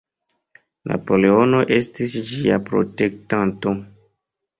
Napoleono 0.91 1.59
estis 1.75 2.15
ĝia 2.31 2.57
"protektanto". 2.71 3.75